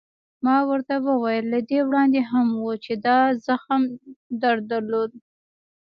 ما 0.45 0.57
ورته 0.69 0.95
وویل: 1.07 1.45
له 1.53 1.59
دې 1.69 1.79
وړاندې 1.87 2.21
هم 2.31 2.47
و، 2.61 2.65
چې 2.85 2.93
دا 3.05 3.17
زخم 3.45 3.81
در 4.41 4.55
درلود؟ 4.69 5.11